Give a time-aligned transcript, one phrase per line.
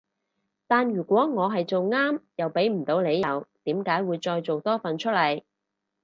[0.65, 5.43] 但如果我係做啱又畀唔到理由點解會再做多份出嚟